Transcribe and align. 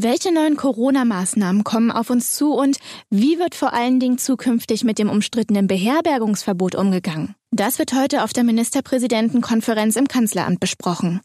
Welche 0.00 0.32
neuen 0.32 0.56
Corona-Maßnahmen 0.56 1.64
kommen 1.64 1.90
auf 1.90 2.08
uns 2.08 2.32
zu 2.32 2.52
und 2.52 2.78
wie 3.10 3.40
wird 3.40 3.56
vor 3.56 3.72
allen 3.72 3.98
Dingen 3.98 4.16
zukünftig 4.16 4.84
mit 4.84 5.00
dem 5.00 5.10
umstrittenen 5.10 5.66
Beherbergungsverbot 5.66 6.76
umgegangen? 6.76 7.34
Das 7.50 7.78
wird 7.78 7.94
heute 7.94 8.24
auf 8.24 8.34
der 8.34 8.44
Ministerpräsidentenkonferenz 8.44 9.96
im 9.96 10.06
Kanzleramt 10.06 10.60
besprochen. 10.60 11.22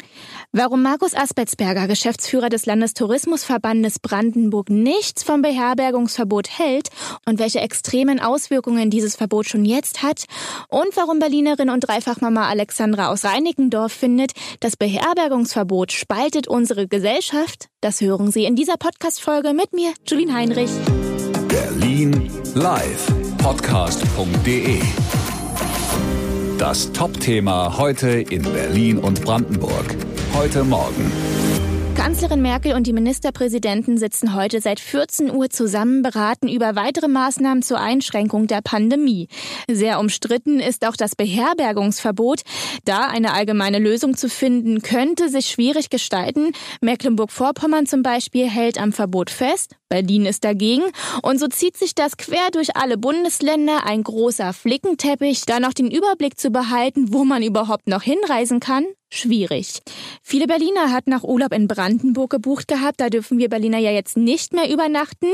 Warum 0.54 0.82
Markus 0.82 1.14
Aspetzberger, 1.14 1.86
Geschäftsführer 1.86 2.48
des 2.48 2.66
Landestourismusverbandes 2.66 4.00
Brandenburg, 4.00 4.70
nichts 4.70 5.24
vom 5.24 5.42
Beherbergungsverbot 5.42 6.48
hält 6.58 6.90
und 7.26 7.40
welche 7.40 7.60
extremen 7.60 8.22
Auswirkungen 8.22 8.90
dieses 8.90 9.18
Verbot 9.18 9.50
schon 9.50 9.66
jetzt 9.66 10.02
hat 10.02 10.24
und 10.70 10.96
warum 10.96 11.20
Berlinerin 11.20 11.70
und 11.70 11.82
Dreifachmama 11.82 12.48
Alexandra 12.48 13.10
aus 13.10 13.26
Reinickendorf 13.26 13.92
findet, 13.92 14.32
das 14.62 14.78
Beherbergungsverbot 14.78 15.92
spaltet 15.92 16.48
unsere 16.48 16.88
Gesellschaft, 16.88 17.68
das 17.82 18.00
hören 18.00 18.32
Sie 18.32 18.46
in 18.46 18.56
dieser 18.56 18.78
Podcast-Folge 18.78 19.54
mit 19.54 19.74
mir, 19.74 19.92
Julien 20.08 20.34
Heinrich. 20.34 20.72
Berlin 21.50 22.32
live 22.56 23.08
podcast.de 23.40 24.80
das 26.64 26.94
Top-Thema 26.94 27.78
heute 27.78 28.08
in 28.08 28.42
Berlin 28.42 28.98
und 28.98 29.22
Brandenburg. 29.26 29.98
Heute 30.34 30.64
Morgen. 30.64 31.12
Kanzlerin 32.04 32.42
Merkel 32.42 32.74
und 32.74 32.86
die 32.86 32.92
Ministerpräsidenten 32.92 33.98
sitzen 33.98 34.36
heute 34.36 34.60
seit 34.60 34.82
14 34.82 35.34
Uhr 35.34 35.50
zusammen, 35.50 36.02
beraten 36.02 36.50
über 36.50 36.76
weitere 36.76 37.08
Maßnahmen 37.08 37.64
zur 37.64 37.80
Einschränkung 37.80 38.46
der 38.48 38.60
Pandemie. 38.62 39.30
Sehr 39.72 40.02
umstritten 40.02 40.60
ist 40.60 40.86
auch 40.86 40.98
das 40.98 41.16
Beherbergungsverbot. 41.16 42.42
Da 42.84 43.08
eine 43.08 43.32
allgemeine 43.32 43.80
Lösung 43.80 44.18
zu 44.18 44.28
finden, 44.28 44.82
könnte 44.82 45.30
sich 45.30 45.46
schwierig 45.46 45.90
gestalten. 45.90 46.52
Mecklenburg-Vorpommern 46.82 47.86
zum 47.86 48.04
Beispiel 48.04 48.50
hält 48.50 48.78
am 48.82 48.92
Verbot 48.92 49.30
fest. 49.30 49.78
Berlin 49.88 50.26
ist 50.26 50.44
dagegen. 50.44 50.84
Und 51.22 51.40
so 51.40 51.48
zieht 51.48 51.78
sich 51.78 51.96
das 51.96 52.18
quer 52.18 52.50
durch 52.52 52.76
alle 52.76 52.98
Bundesländer. 52.98 53.86
Ein 53.86 54.04
großer 54.04 54.52
Flickenteppich, 54.52 55.46
da 55.46 55.62
noch 55.62 55.74
den 55.74 55.90
Überblick 55.90 56.38
zu 56.38 56.50
behalten, 56.50 57.14
wo 57.14 57.24
man 57.24 57.44
überhaupt 57.44 57.88
noch 57.88 58.04
hinreisen 58.04 58.60
kann 58.60 58.84
schwierig. 59.14 59.80
Viele 60.22 60.48
Berliner 60.48 60.92
hatten 60.92 61.12
nach 61.12 61.24
Urlaub 61.24 61.54
in 61.54 61.68
Brandenburg 61.68 62.32
gebucht 62.32 62.68
gehabt. 62.68 63.00
Da 63.00 63.10
dürfen 63.10 63.38
wir 63.38 63.50
Berliner 63.50 63.80
ja 63.80 63.92
jetzt 63.92 64.18
nicht 64.18 64.54
mehr 64.54 64.72
übernachten. 64.72 65.28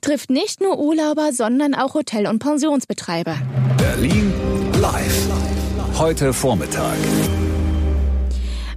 Trifft 0.00 0.30
nicht 0.30 0.60
nur 0.60 0.78
Urlauber, 0.78 1.32
sondern 1.32 1.74
auch 1.74 1.94
Hotel- 1.94 2.26
und 2.26 2.38
Pensionsbetreiber. 2.38 3.36
Berlin 3.78 4.32
live. 4.80 5.28
Heute 5.98 6.32
Vormittag. 6.32 6.96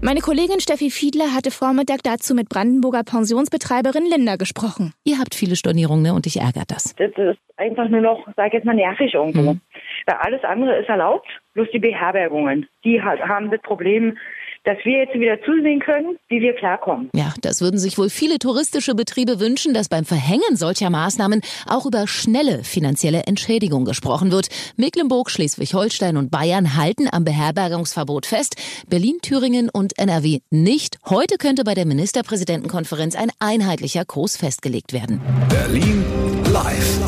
Meine 0.02 0.22
Kollegin 0.22 0.62
Steffi 0.62 0.92
Fiedler 0.92 1.36
hatte 1.36 1.52
Vormittag 1.52 2.04
dazu 2.04 2.34
mit 2.34 2.48
Brandenburger 2.48 3.04
Pensionsbetreiberin 3.04 4.06
Linda 4.06 4.38
gesprochen. 4.38 4.94
Ihr 5.04 5.20
habt 5.20 5.36
viele 5.36 5.58
Stornierungen 5.58 6.04
ne? 6.04 6.14
und 6.14 6.26
dich 6.26 6.40
ärgert 6.40 6.72
das. 6.72 6.96
Das 6.96 7.12
ist 7.18 7.38
einfach 7.58 7.90
nur 7.90 8.00
noch, 8.00 8.26
sag 8.38 8.48
ich 8.48 8.54
jetzt 8.54 8.66
mal, 8.66 8.76
nervig 8.76 9.14
irgendwo. 9.14 9.54
Mhm. 9.56 9.62
Weil 10.06 10.16
alles 10.22 10.42
andere 10.46 10.80
ist 10.80 10.88
erlaubt, 10.88 11.28
bloß 11.54 11.68
die 11.74 11.80
Beherbergungen. 11.80 12.70
Die 12.86 13.02
haben 13.02 13.52
das 13.52 13.62
Problem, 13.62 14.18
dass 14.64 14.78
wir 14.84 15.00
jetzt 15.00 15.14
wieder 15.14 15.42
zusehen 15.44 15.80
können, 15.80 16.18
wie 16.28 16.42
wir 16.42 16.54
klarkommen. 16.54 17.10
Ja, 17.16 17.34
das 17.42 17.62
würden 17.62 17.80
sich 17.80 17.98
wohl 17.98 18.10
viele 18.10 18.40
touristische 18.40 18.96
Betriebe 18.96 19.40
wünschen, 19.40 19.74
dass 19.74 19.90
beim 19.90 20.06
Verhängen 20.06 20.56
solcher 20.56 20.90
Maßnahmen 20.90 21.42
auch 21.68 21.86
über 21.86 22.08
schnelle 22.08 22.64
finanzielle 22.64 23.24
Entschädigung 23.24 23.86
gesprochen 23.86 24.32
wird. 24.32 24.50
Mecklenburg, 24.78 25.30
Schleswig-Holstein 25.30 26.18
und 26.18 26.32
Bayern 26.32 26.76
halten 26.76 27.08
am 27.12 27.24
Beherbergungsverbot 27.24 28.26
fest, 28.26 28.56
Berlin, 28.90 29.18
Thüringen 29.22 29.70
und 29.70 29.98
NRW 29.98 30.40
nicht. 30.50 30.98
Heute 31.06 31.38
könnte 31.38 31.64
bei 31.64 31.74
der 31.74 31.86
Ministerpräsidentenkonferenz 31.86 33.16
ein 33.16 33.32
einheitlicher 33.40 34.06
Kurs 34.06 34.38
festgelegt 34.38 34.94
werden. 34.94 35.22
Berlin 35.50 36.04
live. 36.52 37.00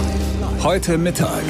Heute 0.63 0.97
Mittag. 0.97 1.43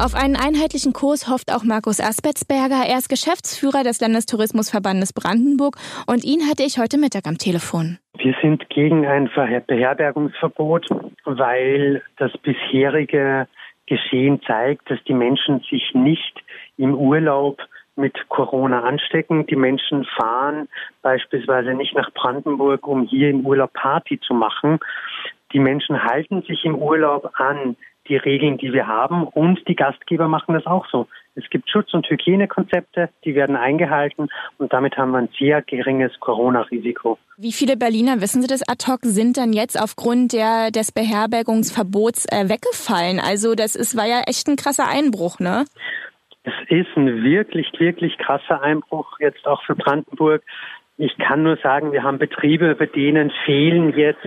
Auf 0.00 0.14
einen 0.14 0.34
einheitlichen 0.34 0.94
Kurs 0.94 1.28
hofft 1.28 1.52
auch 1.52 1.62
Markus 1.62 2.00
Aspetzberger. 2.00 2.88
Er 2.88 2.96
ist 2.96 3.10
Geschäftsführer 3.10 3.84
des 3.84 4.00
Landestourismusverbandes 4.00 5.12
Brandenburg 5.12 5.76
und 6.06 6.24
ihn 6.24 6.48
hatte 6.48 6.62
ich 6.62 6.78
heute 6.78 6.96
Mittag 6.96 7.26
am 7.26 7.36
Telefon. 7.36 7.98
Wir 8.16 8.34
sind 8.40 8.66
gegen 8.70 9.06
ein 9.06 9.28
Beherbergungsverbot, 9.66 10.86
weil 11.26 12.02
das 12.16 12.32
bisherige 12.38 13.46
Geschehen 13.84 14.40
zeigt, 14.46 14.90
dass 14.90 15.04
die 15.04 15.12
Menschen 15.12 15.60
sich 15.70 15.90
nicht 15.92 16.34
im 16.78 16.94
Urlaub 16.94 17.60
mit 17.94 18.14
Corona 18.30 18.84
anstecken. 18.84 19.46
Die 19.48 19.56
Menschen 19.56 20.06
fahren 20.16 20.66
beispielsweise 21.02 21.74
nicht 21.74 21.94
nach 21.94 22.10
Brandenburg, 22.14 22.86
um 22.86 23.06
hier 23.06 23.28
im 23.28 23.44
Urlaub 23.44 23.74
Party 23.74 24.18
zu 24.18 24.32
machen. 24.32 24.80
Die 25.52 25.58
Menschen 25.58 26.02
halten 26.02 26.40
sich 26.42 26.64
im 26.64 26.76
Urlaub 26.76 27.32
an 27.34 27.76
die 28.10 28.16
Regeln, 28.16 28.58
die 28.58 28.72
wir 28.72 28.86
haben. 28.86 29.22
Und 29.22 29.66
die 29.68 29.76
Gastgeber 29.76 30.28
machen 30.28 30.54
das 30.54 30.66
auch 30.66 30.86
so. 30.90 31.06
Es 31.36 31.48
gibt 31.48 31.70
Schutz- 31.70 31.94
und 31.94 32.08
Hygienekonzepte, 32.10 33.08
die 33.24 33.34
werden 33.34 33.56
eingehalten 33.56 34.28
und 34.58 34.72
damit 34.72 34.96
haben 34.96 35.12
wir 35.12 35.18
ein 35.18 35.28
sehr 35.38 35.62
geringes 35.62 36.12
Corona-Risiko. 36.20 37.18
Wie 37.38 37.52
viele 37.52 37.76
Berliner, 37.76 38.20
wissen 38.20 38.42
Sie 38.42 38.48
das 38.48 38.68
ad 38.68 38.84
hoc, 38.90 39.00
sind 39.02 39.36
dann 39.36 39.52
jetzt 39.52 39.80
aufgrund 39.80 40.32
der, 40.32 40.70
des 40.70 40.92
Beherbergungsverbots 40.92 42.26
äh, 42.26 42.48
weggefallen? 42.48 43.20
Also 43.20 43.54
das 43.54 43.76
ist, 43.76 43.96
war 43.96 44.06
ja 44.06 44.22
echt 44.26 44.48
ein 44.48 44.56
krasser 44.56 44.88
Einbruch, 44.88 45.38
ne? 45.38 45.64
Es 46.42 46.54
ist 46.68 46.96
ein 46.96 47.22
wirklich, 47.22 47.70
wirklich 47.78 48.18
krasser 48.18 48.60
Einbruch 48.62 49.20
jetzt 49.20 49.46
auch 49.46 49.62
für 49.64 49.76
Brandenburg. 49.76 50.42
Ich 50.96 51.16
kann 51.16 51.42
nur 51.42 51.56
sagen, 51.58 51.92
wir 51.92 52.02
haben 52.02 52.18
Betriebe, 52.18 52.74
bei 52.74 52.86
denen 52.86 53.30
fehlen 53.44 53.96
jetzt 53.96 54.26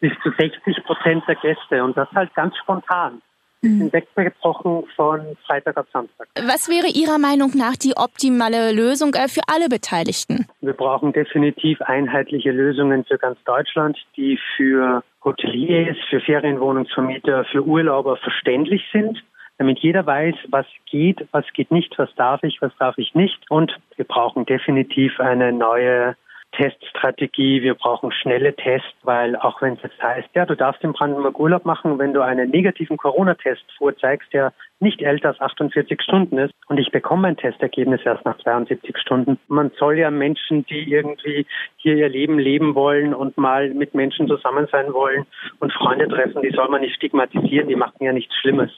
bis 0.00 0.12
zu 0.22 0.30
60 0.30 0.84
Prozent 0.84 1.24
der 1.26 1.36
Gäste 1.36 1.82
und 1.82 1.96
das 1.96 2.10
halt 2.12 2.34
ganz 2.34 2.56
spontan. 2.58 3.22
Wir 3.62 3.70
sind 3.70 3.92
weggebrochen 3.92 4.84
von 4.94 5.36
Freitag 5.46 5.76
auf 5.76 5.86
Samstag. 5.92 6.28
Was 6.36 6.68
wäre 6.68 6.86
Ihrer 6.86 7.18
Meinung 7.18 7.50
nach 7.56 7.74
die 7.74 7.94
optimale 7.96 8.72
Lösung 8.72 9.14
äh, 9.14 9.28
für 9.28 9.40
alle 9.48 9.68
Beteiligten? 9.68 10.46
Wir 10.60 10.74
brauchen 10.74 11.12
definitiv 11.12 11.80
einheitliche 11.82 12.52
Lösungen 12.52 13.04
für 13.04 13.18
ganz 13.18 13.38
Deutschland, 13.44 13.98
die 14.16 14.38
für 14.56 15.02
Hoteliers, 15.24 15.96
für 16.10 16.20
Ferienwohnungsvermieter, 16.20 17.44
für 17.46 17.64
Urlauber 17.64 18.16
verständlich 18.18 18.82
sind 18.92 19.22
damit 19.58 19.78
jeder 19.78 20.04
weiß, 20.04 20.34
was 20.48 20.66
geht, 20.90 21.26
was 21.32 21.44
geht 21.54 21.70
nicht, 21.70 21.98
was 21.98 22.14
darf 22.16 22.42
ich, 22.42 22.60
was 22.60 22.72
darf 22.78 22.98
ich 22.98 23.14
nicht. 23.14 23.38
Und 23.50 23.74
wir 23.96 24.04
brauchen 24.04 24.44
definitiv 24.44 25.18
eine 25.18 25.52
neue 25.52 26.16
Teststrategie, 26.56 27.62
wir 27.62 27.74
brauchen 27.74 28.10
schnelle 28.12 28.54
Tests, 28.54 28.96
weil 29.02 29.36
auch 29.36 29.60
wenn 29.60 29.74
es 29.74 29.82
jetzt 29.82 30.02
heißt, 30.02 30.28
ja, 30.34 30.46
du 30.46 30.54
darfst 30.54 30.82
im 30.82 30.94
Brandenburg 30.94 31.38
Urlaub 31.38 31.64
machen, 31.66 31.98
wenn 31.98 32.14
du 32.14 32.22
einen 32.22 32.50
negativen 32.50 32.96
Corona-Test 32.96 33.64
vorzeigst, 33.76 34.32
der 34.32 34.52
nicht 34.80 35.02
älter 35.02 35.28
als 35.28 35.40
48 35.40 36.00
Stunden 36.02 36.38
ist 36.38 36.52
und 36.68 36.78
ich 36.78 36.90
bekomme 36.90 37.22
mein 37.22 37.36
Testergebnis 37.36 38.00
erst 38.04 38.24
nach 38.24 38.38
72 38.38 38.96
Stunden. 38.98 39.38
Man 39.48 39.70
soll 39.78 39.98
ja 39.98 40.10
Menschen, 40.10 40.64
die 40.66 40.90
irgendwie 40.90 41.46
hier 41.76 41.96
ihr 41.96 42.08
Leben 42.08 42.38
leben 42.38 42.74
wollen 42.74 43.14
und 43.14 43.36
mal 43.36 43.70
mit 43.70 43.94
Menschen 43.94 44.26
zusammen 44.26 44.66
sein 44.72 44.92
wollen 44.92 45.26
und 45.60 45.72
Freunde 45.72 46.08
treffen, 46.08 46.42
die 46.42 46.50
soll 46.50 46.68
man 46.68 46.80
nicht 46.80 46.96
stigmatisieren, 46.96 47.68
die 47.68 47.76
machen 47.76 48.02
ja 48.02 48.12
nichts 48.12 48.34
Schlimmes 48.36 48.70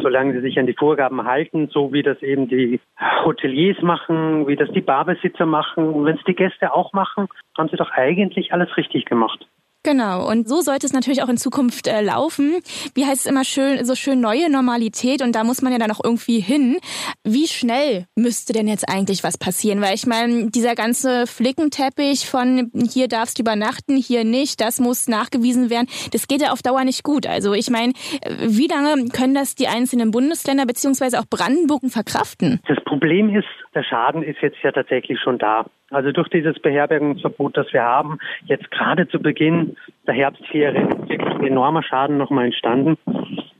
solange 0.00 0.32
sie 0.34 0.40
sich 0.40 0.58
an 0.58 0.66
die 0.66 0.74
Vorgaben 0.74 1.24
halten, 1.24 1.68
so 1.68 1.92
wie 1.92 2.02
das 2.02 2.20
eben 2.22 2.48
die 2.48 2.80
Hoteliers 3.24 3.80
machen, 3.82 4.46
wie 4.46 4.56
das 4.56 4.70
die 4.70 4.80
Barbesitzer 4.80 5.46
machen. 5.46 5.88
Und 5.88 6.04
wenn 6.04 6.16
es 6.16 6.24
die 6.24 6.34
Gäste 6.34 6.74
auch 6.74 6.92
machen, 6.92 7.28
haben 7.56 7.68
sie 7.68 7.76
doch 7.76 7.90
eigentlich 7.90 8.52
alles 8.52 8.76
richtig 8.76 9.06
gemacht. 9.06 9.46
Genau, 9.84 10.26
und 10.28 10.48
so 10.48 10.62
sollte 10.62 10.86
es 10.86 10.94
natürlich 10.94 11.22
auch 11.22 11.28
in 11.28 11.36
Zukunft 11.36 11.86
äh, 11.86 12.00
laufen. 12.00 12.54
Wie 12.94 13.04
heißt 13.04 13.26
es 13.26 13.30
immer 13.30 13.44
schön, 13.44 13.84
so 13.84 13.94
schön 13.94 14.18
neue 14.18 14.50
Normalität 14.50 15.20
und 15.20 15.36
da 15.36 15.44
muss 15.44 15.60
man 15.60 15.72
ja 15.72 15.78
dann 15.78 15.90
auch 15.90 16.00
irgendwie 16.02 16.40
hin. 16.40 16.78
Wie 17.22 17.46
schnell 17.46 18.06
müsste 18.16 18.54
denn 18.54 18.66
jetzt 18.66 18.88
eigentlich 18.88 19.22
was 19.24 19.36
passieren? 19.36 19.82
Weil 19.82 19.94
ich 19.94 20.06
meine, 20.06 20.50
dieser 20.50 20.74
ganze 20.74 21.26
Flickenteppich 21.26 22.26
von 22.26 22.70
hier 22.74 23.08
darfst 23.08 23.38
du 23.38 23.42
übernachten, 23.42 23.96
hier 23.96 24.24
nicht, 24.24 24.62
das 24.62 24.80
muss 24.80 25.06
nachgewiesen 25.06 25.68
werden, 25.68 25.86
das 26.12 26.28
geht 26.28 26.40
ja 26.40 26.52
auf 26.52 26.62
Dauer 26.62 26.84
nicht 26.84 27.04
gut. 27.04 27.26
Also 27.26 27.52
ich 27.52 27.68
meine, 27.68 27.92
wie 28.38 28.66
lange 28.66 29.08
können 29.10 29.34
das 29.34 29.54
die 29.54 29.68
einzelnen 29.68 30.12
Bundesländer 30.12 30.64
beziehungsweise 30.64 31.20
auch 31.20 31.26
Brandenburgen 31.28 31.90
verkraften? 31.90 32.60
Das 32.66 32.82
Problem 32.84 33.36
ist, 33.36 33.48
der 33.74 33.82
Schaden 33.82 34.22
ist 34.22 34.38
jetzt 34.40 34.58
ja 34.62 34.72
tatsächlich 34.72 35.18
schon 35.22 35.38
da. 35.38 35.66
Also 35.90 36.12
durch 36.12 36.28
dieses 36.28 36.58
Beherbergungsverbot, 36.60 37.56
das 37.56 37.72
wir 37.72 37.82
haben, 37.82 38.18
jetzt 38.46 38.70
gerade 38.70 39.06
zu 39.08 39.20
Beginn 39.20 39.76
der 40.06 40.14
Herbstferien 40.14 40.88
ist 40.88 41.08
wirklich 41.08 41.34
ein 41.34 41.46
enormer 41.46 41.82
Schaden 41.82 42.16
nochmal 42.16 42.46
entstanden. 42.46 42.96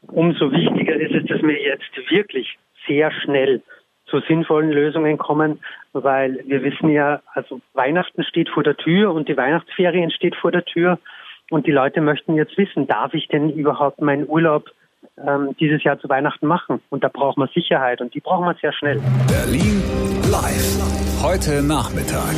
Umso 0.09 0.51
wichtiger 0.51 0.95
ist 0.95 1.15
es, 1.15 1.27
dass 1.27 1.43
wir 1.43 1.61
jetzt 1.61 2.11
wirklich 2.11 2.57
sehr 2.87 3.11
schnell 3.11 3.63
zu 4.07 4.21
sinnvollen 4.21 4.71
Lösungen 4.71 5.19
kommen, 5.19 5.61
weil 5.93 6.41
wir 6.47 6.63
wissen 6.63 6.91
ja, 6.91 7.21
also 7.33 7.61
Weihnachten 7.73 8.23
steht 8.25 8.49
vor 8.49 8.63
der 8.63 8.77
Tür 8.77 9.13
und 9.13 9.29
die 9.29 9.37
Weihnachtsferien 9.37 10.11
steht 10.11 10.37
vor 10.37 10.53
der 10.53 10.65
Tür 10.65 10.99
und 11.51 11.67
die 11.67 11.73
Leute 11.73 12.01
möchten 12.01 12.35
jetzt 12.35 12.57
wissen, 12.57 12.87
darf 12.87 13.15
ich 13.15 13.29
denn 13.29 13.51
überhaupt 13.51 14.01
meinen 14.01 14.29
Urlaub 14.29 14.71
ähm, 15.19 15.55
dieses 15.61 15.83
Jahr 15.85 15.99
zu 15.99 16.09
Weihnachten 16.09 16.47
machen. 16.47 16.81
Und 16.91 17.05
da 17.05 17.09
braucht 17.09 17.39
man 17.39 17.49
Sicherheit 17.55 18.01
und 18.01 18.15
die 18.15 18.21
brauchen 18.21 18.47
wir 18.47 18.55
sehr 18.61 18.73
schnell. 18.73 19.01
Berlin 19.29 19.83
live. 20.31 21.04
Heute 21.25 21.63
Nachmittag. 21.63 22.35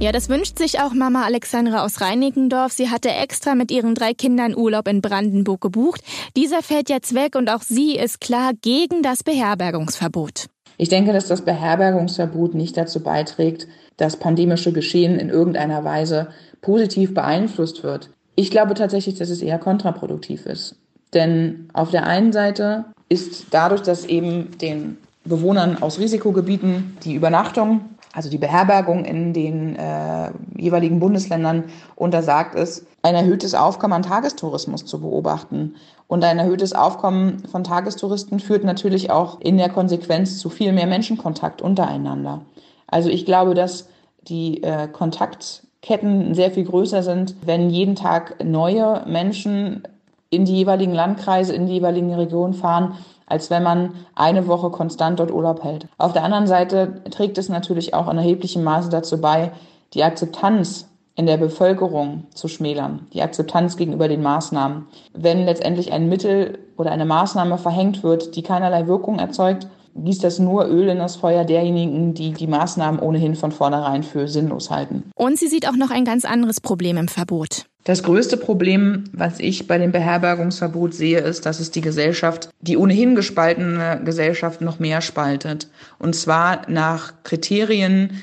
Ja, 0.00 0.10
das 0.10 0.28
wünscht 0.28 0.58
sich 0.58 0.80
auch 0.80 0.92
Mama 0.92 1.24
Alexandra 1.24 1.84
aus 1.84 2.00
Reinickendorf. 2.00 2.72
Sie 2.72 2.90
hatte 2.90 3.08
extra 3.08 3.54
mit 3.54 3.70
ihren 3.70 3.94
drei 3.94 4.14
Kindern 4.14 4.56
Urlaub 4.56 4.88
in 4.88 5.00
Brandenburg 5.00 5.60
gebucht. 5.60 6.00
Dieser 6.36 6.60
fällt 6.60 6.90
jetzt 6.90 7.14
weg 7.14 7.36
und 7.36 7.48
auch 7.48 7.62
sie 7.62 7.96
ist 7.96 8.20
klar 8.20 8.50
gegen 8.62 9.04
das 9.04 9.22
Beherbergungsverbot. 9.22 10.46
Ich 10.76 10.88
denke, 10.88 11.12
dass 11.12 11.28
das 11.28 11.42
Beherbergungsverbot 11.42 12.54
nicht 12.54 12.76
dazu 12.76 12.98
beiträgt, 12.98 13.68
das 13.96 14.16
pandemische 14.16 14.72
Geschehen 14.72 15.16
in 15.16 15.28
irgendeiner 15.28 15.84
Weise 15.84 16.30
positiv 16.62 17.14
beeinflusst 17.14 17.84
wird. 17.84 18.10
Ich 18.34 18.50
glaube 18.50 18.74
tatsächlich, 18.74 19.14
dass 19.14 19.30
es 19.30 19.40
eher 19.40 19.60
kontraproduktiv 19.60 20.46
ist. 20.46 20.74
Denn 21.14 21.68
auf 21.74 21.92
der 21.92 22.06
einen 22.06 22.32
Seite 22.32 22.86
ist 23.08 23.46
dadurch, 23.52 23.82
dass 23.82 24.04
eben 24.04 24.58
den 24.58 24.98
Bewohnern 25.28 25.82
aus 25.82 25.98
Risikogebieten 25.98 26.96
die 27.04 27.14
Übernachtung, 27.14 27.80
also 28.12 28.30
die 28.30 28.38
Beherbergung 28.38 29.04
in 29.04 29.32
den 29.32 29.76
äh, 29.76 30.30
jeweiligen 30.56 31.00
Bundesländern 31.00 31.64
untersagt 31.94 32.54
ist, 32.54 32.86
ein 33.02 33.14
erhöhtes 33.14 33.54
Aufkommen 33.54 33.92
an 33.92 34.02
Tagestourismus 34.02 34.84
zu 34.86 35.00
beobachten. 35.00 35.74
Und 36.08 36.24
ein 36.24 36.38
erhöhtes 36.38 36.72
Aufkommen 36.72 37.40
von 37.50 37.64
Tagestouristen 37.64 38.40
führt 38.40 38.64
natürlich 38.64 39.10
auch 39.10 39.40
in 39.40 39.58
der 39.58 39.68
Konsequenz 39.68 40.38
zu 40.38 40.48
viel 40.48 40.72
mehr 40.72 40.86
Menschenkontakt 40.86 41.60
untereinander. 41.60 42.42
Also 42.86 43.08
ich 43.08 43.26
glaube, 43.26 43.54
dass 43.54 43.88
die 44.22 44.62
äh, 44.62 44.88
Kontaktketten 44.88 46.34
sehr 46.34 46.52
viel 46.52 46.64
größer 46.64 47.02
sind, 47.02 47.36
wenn 47.44 47.70
jeden 47.70 47.96
Tag 47.96 48.42
neue 48.44 49.04
Menschen 49.06 49.82
in 50.30 50.44
die 50.44 50.56
jeweiligen 50.56 50.94
Landkreise, 50.94 51.54
in 51.54 51.66
die 51.66 51.74
jeweiligen 51.74 52.12
Regionen 52.14 52.54
fahren, 52.54 52.94
als 53.26 53.50
wenn 53.50 53.62
man 53.62 53.94
eine 54.14 54.46
Woche 54.46 54.70
konstant 54.70 55.18
dort 55.18 55.32
Urlaub 55.32 55.62
hält. 55.64 55.86
Auf 55.98 56.12
der 56.12 56.24
anderen 56.24 56.46
Seite 56.46 57.02
trägt 57.10 57.38
es 57.38 57.48
natürlich 57.48 57.94
auch 57.94 58.08
in 58.10 58.18
erheblichem 58.18 58.62
Maße 58.62 58.88
dazu 58.88 59.20
bei, 59.20 59.52
die 59.94 60.04
Akzeptanz 60.04 60.88
in 61.16 61.26
der 61.26 61.38
Bevölkerung 61.38 62.24
zu 62.34 62.46
schmälern, 62.46 63.06
die 63.12 63.22
Akzeptanz 63.22 63.76
gegenüber 63.76 64.06
den 64.06 64.22
Maßnahmen. 64.22 64.86
Wenn 65.14 65.44
letztendlich 65.44 65.92
ein 65.92 66.08
Mittel 66.08 66.58
oder 66.76 66.92
eine 66.92 67.06
Maßnahme 67.06 67.56
verhängt 67.56 68.02
wird, 68.02 68.36
die 68.36 68.42
keinerlei 68.42 68.86
Wirkung 68.86 69.18
erzeugt, 69.18 69.66
gießt 70.04 70.24
das 70.24 70.38
nur 70.38 70.66
Öl 70.66 70.88
in 70.88 70.98
das 70.98 71.16
Feuer 71.16 71.44
derjenigen, 71.44 72.14
die 72.14 72.32
die 72.32 72.46
Maßnahmen 72.46 73.00
ohnehin 73.00 73.34
von 73.34 73.52
vornherein 73.52 74.02
für 74.02 74.28
sinnlos 74.28 74.70
halten. 74.70 75.10
Und 75.14 75.38
sie 75.38 75.48
sieht 75.48 75.68
auch 75.68 75.76
noch 75.76 75.90
ein 75.90 76.04
ganz 76.04 76.24
anderes 76.24 76.60
Problem 76.60 76.96
im 76.96 77.08
Verbot. 77.08 77.66
Das 77.84 78.02
größte 78.02 78.36
Problem, 78.36 79.04
was 79.12 79.38
ich 79.38 79.68
bei 79.68 79.78
dem 79.78 79.92
Beherbergungsverbot 79.92 80.92
sehe, 80.92 81.20
ist, 81.20 81.46
dass 81.46 81.60
es 81.60 81.70
die 81.70 81.80
Gesellschaft, 81.80 82.50
die 82.60 82.76
ohnehin 82.76 83.14
gespaltene 83.14 84.00
Gesellschaft 84.04 84.60
noch 84.60 84.80
mehr 84.80 85.00
spaltet. 85.00 85.68
Und 86.00 86.16
zwar 86.16 86.68
nach 86.68 87.22
Kriterien, 87.22 88.22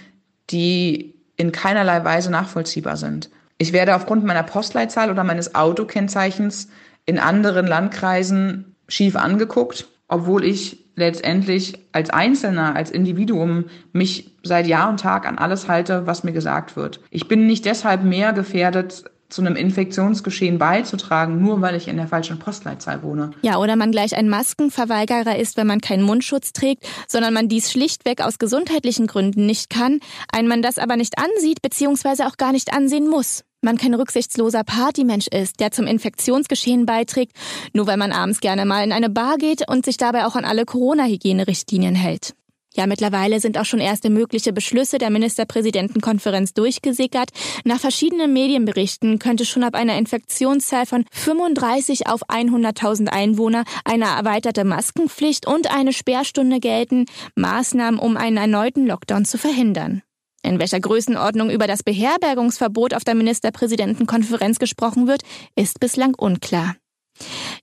die 0.49 1.15
in 1.37 1.53
keinerlei 1.53 2.03
Weise 2.03 2.29
nachvollziehbar 2.29 2.97
sind. 2.97 3.29
Ich 3.57 3.71
werde 3.71 3.95
aufgrund 3.95 4.25
meiner 4.25 4.43
Postleitzahl 4.43 5.09
oder 5.09 5.23
meines 5.23 5.55
Autokennzeichens 5.55 6.67
in 7.05 7.17
anderen 7.17 7.65
Landkreisen 7.65 8.75
schief 8.89 9.15
angeguckt, 9.15 9.87
obwohl 10.09 10.43
ich 10.43 10.82
letztendlich 10.95 11.73
als 11.91 12.09
Einzelner, 12.09 12.75
als 12.75 12.91
Individuum 12.91 13.65
mich 13.93 14.31
seit 14.43 14.67
Jahr 14.67 14.89
und 14.89 14.99
Tag 14.99 15.27
an 15.27 15.37
alles 15.37 15.67
halte, 15.67 16.05
was 16.05 16.23
mir 16.23 16.33
gesagt 16.33 16.75
wird. 16.75 16.99
Ich 17.09 17.27
bin 17.27 17.47
nicht 17.47 17.65
deshalb 17.65 18.03
mehr 18.03 18.33
gefährdet 18.33 19.05
zu 19.33 19.41
einem 19.41 19.55
Infektionsgeschehen 19.55 20.59
beizutragen, 20.59 21.41
nur 21.41 21.59
weil 21.61 21.75
ich 21.75 21.87
in 21.87 21.97
der 21.97 22.07
falschen 22.07 22.37
Postleitzahl 22.37 23.01
wohne. 23.01 23.31
Ja, 23.41 23.57
oder 23.57 23.75
man 23.75 23.91
gleich 23.91 24.15
ein 24.15 24.29
Maskenverweigerer 24.29 25.37
ist, 25.37 25.57
wenn 25.57 25.65
man 25.65 25.81
keinen 25.81 26.03
Mundschutz 26.03 26.53
trägt, 26.53 26.85
sondern 27.07 27.33
man 27.33 27.47
dies 27.47 27.71
schlichtweg 27.71 28.21
aus 28.21 28.37
gesundheitlichen 28.37 29.07
Gründen 29.07 29.47
nicht 29.47 29.71
kann, 29.71 29.99
ein 30.31 30.47
man 30.47 30.61
das 30.61 30.77
aber 30.77 30.97
nicht 30.97 31.17
ansieht 31.17 31.63
bzw. 31.63 32.23
auch 32.25 32.37
gar 32.37 32.51
nicht 32.51 32.73
ansehen 32.73 33.09
muss. 33.09 33.43
Man 33.63 33.77
kein 33.77 33.93
rücksichtsloser 33.93 34.65
Partymensch 34.65 35.27
ist, 35.27 35.61
der 35.61 35.71
zum 35.71 35.87
Infektionsgeschehen 35.87 36.85
beiträgt, 36.85 37.31
nur 37.71 37.87
weil 37.87 37.95
man 37.95 38.11
abends 38.11 38.41
gerne 38.41 38.65
mal 38.65 38.83
in 38.83 38.91
eine 38.91 39.09
Bar 39.09 39.37
geht 39.37 39.69
und 39.69 39.85
sich 39.85 39.95
dabei 39.95 40.25
auch 40.25 40.35
an 40.35 40.43
alle 40.43 40.65
Corona-Hygienerichtlinien 40.65 41.95
hält. 41.95 42.35
Ja, 42.75 42.87
mittlerweile 42.87 43.39
sind 43.39 43.57
auch 43.57 43.65
schon 43.65 43.79
erste 43.79 44.09
mögliche 44.09 44.51
Beschlüsse 44.51 44.97
der 44.97 45.11
Ministerpräsidentenkonferenz 45.11 46.53
durchgesickert. 46.53 47.29
Nach 47.63 47.79
verschiedenen 47.79 48.33
Medienberichten 48.33 49.19
könnte 49.19 49.45
schon 49.45 49.63
ab 49.63 49.75
einer 49.75 49.97
Infektionszahl 49.97 50.85
von 50.85 51.05
35 51.11 52.07
auf 52.07 52.27
100.000 52.29 53.09
Einwohner 53.09 53.63
eine 53.85 54.05
erweiterte 54.05 54.65
Maskenpflicht 54.65 55.47
und 55.47 55.71
eine 55.71 55.93
Sperrstunde 55.93 56.59
gelten, 56.59 57.05
Maßnahmen, 57.35 57.99
um 57.99 58.17
einen 58.17 58.37
erneuten 58.37 58.87
Lockdown 58.87 59.23
zu 59.23 59.37
verhindern. 59.37 60.01
In 60.43 60.59
welcher 60.59 60.79
Größenordnung 60.79 61.49
über 61.49 61.65
das 61.67 61.83
Beherbergungsverbot 61.83 62.93
auf 62.93 63.03
der 63.03 63.15
Ministerpräsidentenkonferenz 63.15 64.59
gesprochen 64.59 65.07
wird, 65.07 65.23
ist 65.55 65.79
bislang 65.79 66.13
unklar. 66.15 66.75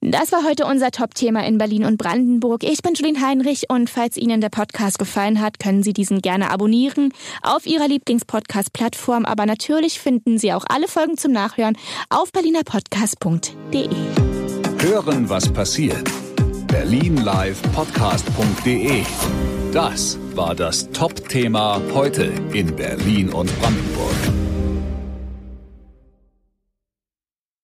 Das 0.00 0.32
war 0.32 0.44
heute 0.44 0.65
unser 0.65 0.91
Top-Thema 0.91 1.47
in 1.47 1.59
Berlin 1.59 1.85
und 1.85 1.99
Brandenburg. 1.99 2.65
Ich 2.65 2.81
bin 2.82 2.94
Julien 2.94 3.21
Heinrich 3.21 3.69
und 3.69 3.91
falls 3.91 4.17
Ihnen 4.17 4.41
der 4.41 4.49
Podcast 4.49 4.99
gefallen 4.99 5.43
hat, 5.43 5.59
können 5.59 5.82
Sie 5.82 5.93
diesen 5.93 6.23
gerne 6.23 6.50
abonnieren 6.50 7.12
auf 7.43 7.67
Ihrer 7.67 7.87
Lieblingspodcast-Plattform. 7.87 9.26
Aber 9.26 9.44
natürlich 9.44 10.00
finden 10.00 10.38
Sie 10.38 10.55
auch 10.55 10.65
alle 10.69 10.88
Folgen 10.88 11.19
zum 11.19 11.33
Nachhören 11.33 11.76
auf 12.09 12.33
berlinerpodcast.de. 12.33 13.91
Hören, 14.79 15.29
was 15.29 15.53
passiert. 15.53 16.09
Berlinlivepodcast.de. 16.69 19.03
Das 19.73 20.19
war 20.40 20.54
das 20.54 20.90
Top-Thema 20.92 21.82
heute 21.92 22.32
in 22.54 22.75
Berlin 22.75 23.28
und 23.28 23.54
Brandenburg. 23.60 24.39